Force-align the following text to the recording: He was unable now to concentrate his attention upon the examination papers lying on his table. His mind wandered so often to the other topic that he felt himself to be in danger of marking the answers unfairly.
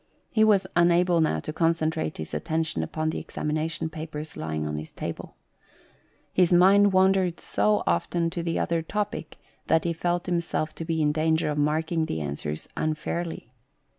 He 0.31 0.43
was 0.43 0.65
unable 0.75 1.21
now 1.21 1.39
to 1.41 1.53
concentrate 1.53 2.17
his 2.17 2.33
attention 2.33 2.81
upon 2.81 3.11
the 3.11 3.19
examination 3.19 3.87
papers 3.87 4.35
lying 4.35 4.65
on 4.65 4.75
his 4.79 4.91
table. 4.91 5.35
His 6.33 6.51
mind 6.51 6.91
wandered 6.91 7.39
so 7.39 7.83
often 7.85 8.31
to 8.31 8.41
the 8.41 8.57
other 8.57 8.81
topic 8.81 9.37
that 9.67 9.83
he 9.83 9.93
felt 9.93 10.25
himself 10.25 10.73
to 10.73 10.85
be 10.85 11.03
in 11.03 11.11
danger 11.11 11.51
of 11.51 11.59
marking 11.59 12.05
the 12.05 12.19
answers 12.19 12.67
unfairly. 12.75 13.51